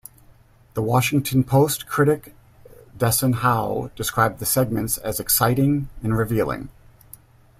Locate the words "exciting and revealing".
5.19-6.69